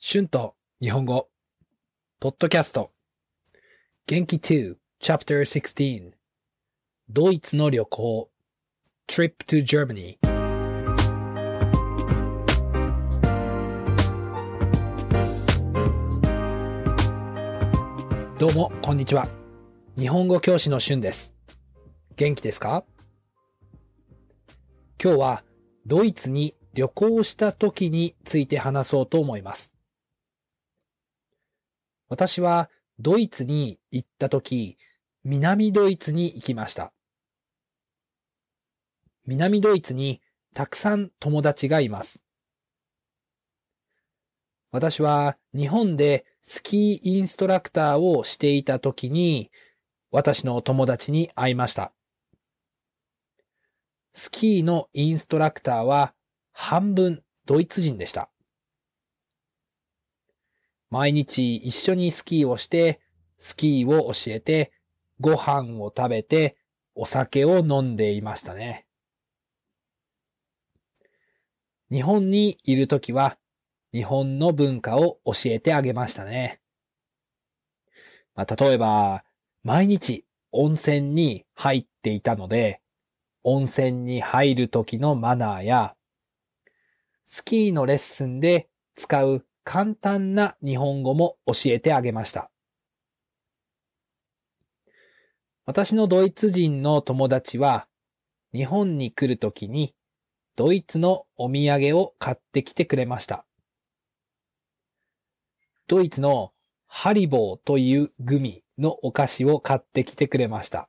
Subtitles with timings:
[0.00, 1.28] 春と日本語、
[2.20, 2.92] ポッドキャスト、
[4.06, 6.12] 元気2 Chapter 16
[7.08, 8.30] ドイツの旅行
[9.08, 10.18] Trip to Germany
[18.38, 19.26] どうも、こんにちは。
[19.98, 21.34] 日本語教師の春です。
[22.14, 22.84] 元気ですか？
[25.02, 25.44] 今日は
[25.86, 29.74] ドイツに旅行した時について話そうと思います。
[32.08, 34.76] 私はドイツに行った時、
[35.24, 36.92] 南ドイツに行きました。
[39.26, 40.22] 南ドイツに
[40.54, 42.22] たくさん友達がいます。
[44.70, 49.50] 私は日本でスキーインストラクターをしていた時に、
[50.10, 51.92] 私の友達に会いました。
[54.14, 56.14] スキーのインストラクターは
[56.52, 58.30] 半分ドイツ人でした。
[60.90, 63.00] 毎日一緒にスキーをして、
[63.38, 64.72] スキーを教えて、
[65.20, 66.56] ご飯を食べて、
[66.94, 68.86] お酒を飲んでいましたね。
[71.90, 73.38] 日本にいるときは、
[73.92, 76.60] 日本の文化を教えてあげましたね。
[78.34, 79.24] まあ、例えば、
[79.62, 82.80] 毎日温泉に入っていたので、
[83.44, 85.96] 温泉に入る時のマナーや、
[87.24, 92.50] スキーのレッスンで使う簡単な日本語も教えてあげました。
[95.66, 97.86] 私のドイツ人の友達は、
[98.54, 99.94] 日本に来るときに、
[100.56, 103.44] ドイツのお土産を買ってきてくれました。
[105.86, 106.54] ドイツの
[106.86, 110.88] ハリボーというグミのお菓子を買ってきてくれました。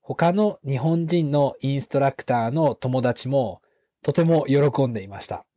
[0.00, 3.60] 他の日本人のインストラクターの友達も
[4.04, 5.47] とても喜んでいました。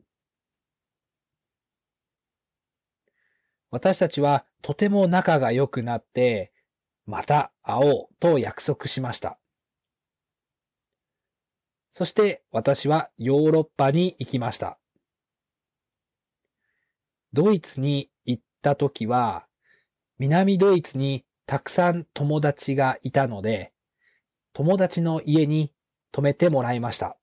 [3.72, 6.52] 私たちはとても仲が良くなって、
[7.06, 9.40] また会おうと約束しました。
[11.92, 14.78] そして私はヨーロッパに行きました。
[17.34, 19.46] ドイツに行った時は、
[20.20, 23.72] 南ドイツにたくさん友達がいたので、
[24.54, 25.72] 友達の家に
[26.12, 27.18] 泊めてもらいました。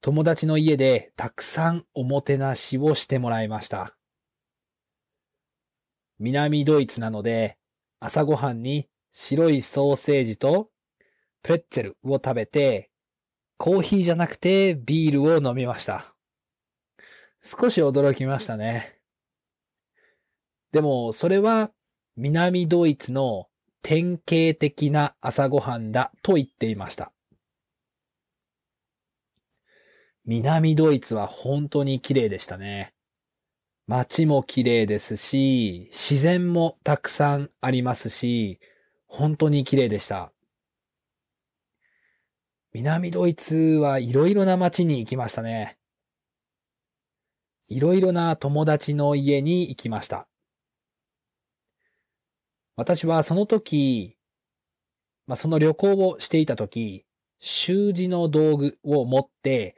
[0.00, 3.96] 友達の家でたくさんおもてなしをしてもらいました。
[6.18, 7.58] 南ドイツなので、
[8.00, 10.70] 朝ごはんに白いソーセージと
[11.42, 12.90] プレッツェルを食べて、
[13.58, 16.14] コーヒーじゃなくてビールを飲みました。
[17.42, 18.98] 少し驚きましたね。
[20.72, 21.70] でも、それは
[22.16, 23.48] 南ドイツの
[23.82, 27.12] 典型的な朝ごはんだと言っていました。
[30.26, 32.92] 南ドイツは本当に綺麗でしたね。
[33.86, 38.58] 街も綺麗ですし、自然もたくさんありますし、
[39.06, 40.32] 本当に綺麗でした。
[42.72, 45.78] 南ドイツはいろいろな街に行きましたね。
[47.68, 50.26] いろいろな友達の家に行きました。
[52.74, 54.16] 私はその時、
[55.28, 57.06] まあ、その旅行をしていた時、
[57.38, 59.75] 習字の道具を持って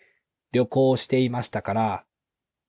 [0.52, 2.04] 旅行していましたから、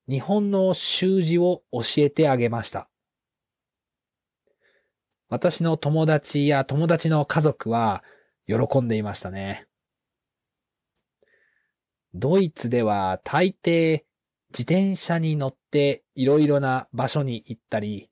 [0.07, 2.89] 日本の習字を教えてあげました。
[5.29, 8.03] 私の友達や友達の家族は
[8.47, 9.67] 喜んでいましたね。
[12.15, 14.03] ドイツでは大抵
[14.51, 18.09] 自転車に乗っていろいろな場所に行ったり、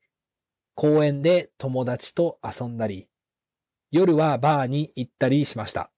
[0.75, 3.09] 公園で友達と遊んだり、
[3.89, 5.89] 夜はバーに行ったりしました。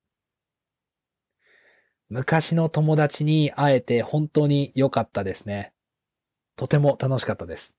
[2.09, 5.74] 昔の友達に会えて本当に良かったですね。
[6.56, 7.75] とても楽しかったです。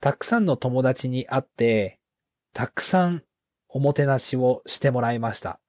[0.00, 1.98] たくさんの友達に会って、
[2.52, 3.22] たくさん
[3.70, 5.60] おもてなしをしてもらいました。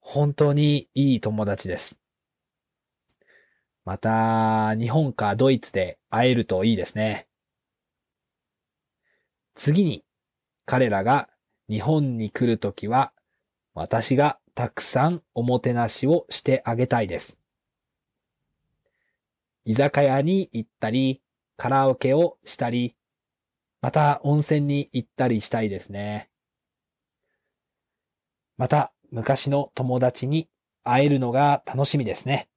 [0.00, 2.00] 本当にいい友達です。
[3.84, 7.28] また、日本かドイツで会えるといいですね。
[9.54, 10.04] 次に、
[10.66, 11.28] 彼らが
[11.70, 13.12] 日本に来るときは、
[13.74, 17.38] 私がたくさんおもてなしをしてあげたいです。
[19.64, 21.22] 居酒屋に行ったり、
[21.56, 22.94] カラオケをしたり、
[23.80, 26.30] また温泉に行ったりしたいですね。
[28.56, 30.48] また、昔の友達に
[30.84, 32.48] 会えるのが楽しみですね。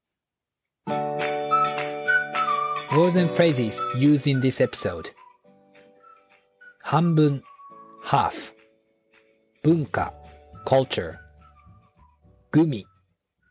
[2.91, 5.13] Words and phrases used in this episode
[6.81, 7.43] 半分
[8.03, 8.53] half
[9.61, 10.13] 文化
[10.65, 11.26] culture
[12.57, 12.87] グミ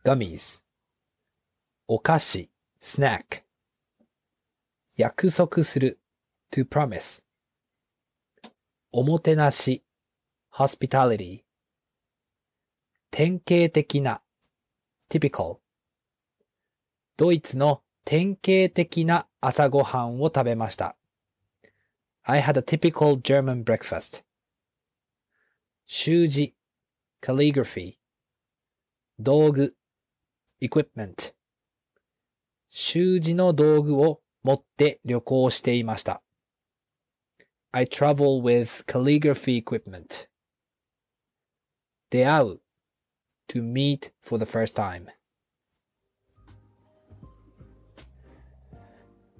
[0.03, 0.61] gummies
[1.87, 2.49] お菓子、
[2.81, 3.43] snack。
[4.97, 5.97] 約束する、
[6.51, 7.23] to promise。
[8.91, 9.81] おもてなし、
[10.53, 11.45] hospitality。
[13.09, 14.21] 典型的な、
[15.09, 15.59] typical。
[17.15, 20.97] ドイツの典型的な朝ごはんを食べました。
[22.23, 24.25] I had a typical German breakfast.
[25.85, 26.53] 習字、
[27.21, 27.96] calligraphy。
[29.19, 29.73] 道具、
[30.61, 31.33] equipment。
[32.69, 36.21] 習字の道具を持って旅行していました。
[37.71, 40.27] I travel with calligraphy equipment.
[42.11, 42.61] 出会う
[43.47, 45.07] to meet for the first time.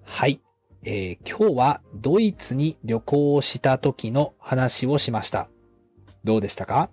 [0.05, 0.41] はい、
[0.83, 5.49] えー、今日はドイツに旅行した時の話をしました。
[6.23, 6.89] どうでしたか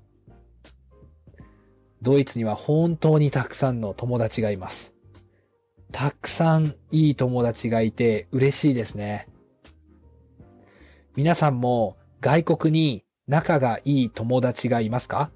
[2.05, 4.93] ドイツには本当にたくさんの友達がいます。
[5.91, 9.27] たくさんいい友達がいて嬉しいですね。
[11.17, 15.31] 皆さんも外国に仲がいい友達がいますか？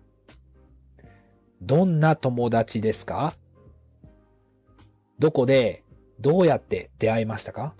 [1.62, 3.34] どんな友達ですか？
[5.18, 5.84] どこで
[6.20, 7.74] どうやって出会いましたか？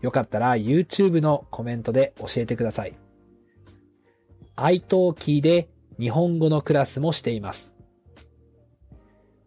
[0.00, 2.96] よかったら YouTube のコメントで教えてください。
[4.56, 5.68] iTalki で
[5.99, 7.75] 日本語のクラスもしています。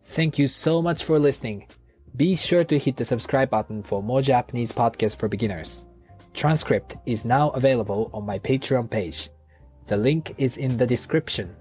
[0.03, 1.67] Thank you so much for listening.
[2.15, 5.87] Be sure to hit the subscribe button for more Japanese podcasts for beginners.
[6.33, 9.31] Transcript is now available on my Patreon page.
[9.87, 11.57] The link is in the description.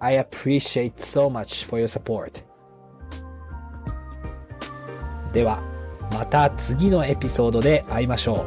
[0.00, 2.44] I appreciate so much for your support.
[5.32, 5.62] では、
[6.12, 8.46] また次のエピソードで会いましょう。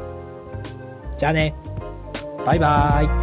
[1.18, 1.53] じゃあね。
[2.45, 3.22] バイバ